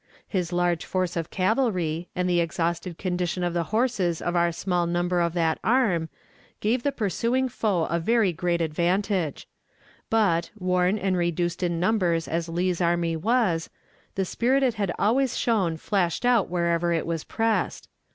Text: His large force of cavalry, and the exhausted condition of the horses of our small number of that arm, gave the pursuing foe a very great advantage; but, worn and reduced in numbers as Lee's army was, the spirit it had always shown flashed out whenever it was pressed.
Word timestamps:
His 0.27 0.51
large 0.51 0.83
force 0.83 1.15
of 1.15 1.29
cavalry, 1.29 2.09
and 2.15 2.27
the 2.27 2.39
exhausted 2.39 2.97
condition 2.97 3.43
of 3.43 3.53
the 3.53 3.65
horses 3.65 4.19
of 4.19 4.35
our 4.35 4.51
small 4.51 4.87
number 4.87 5.21
of 5.21 5.33
that 5.35 5.59
arm, 5.63 6.09
gave 6.59 6.81
the 6.81 6.91
pursuing 6.91 7.47
foe 7.47 7.83
a 7.83 7.99
very 7.99 8.33
great 8.33 8.61
advantage; 8.61 9.47
but, 10.09 10.49
worn 10.57 10.97
and 10.97 11.15
reduced 11.17 11.61
in 11.61 11.79
numbers 11.79 12.27
as 12.27 12.49
Lee's 12.49 12.81
army 12.81 13.15
was, 13.15 13.69
the 14.15 14.25
spirit 14.25 14.63
it 14.63 14.73
had 14.73 14.91
always 14.97 15.37
shown 15.37 15.77
flashed 15.77 16.25
out 16.25 16.49
whenever 16.49 16.91
it 16.91 17.05
was 17.05 17.23
pressed. 17.23 17.87